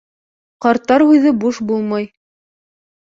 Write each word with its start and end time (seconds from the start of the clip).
Ҡарттар 0.65 1.05
һүҙе 1.09 1.33
буш 1.43 1.59
булмай. 1.73 2.09